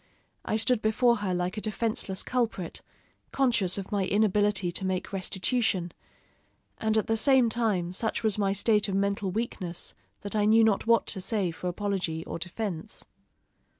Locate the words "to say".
11.05-11.51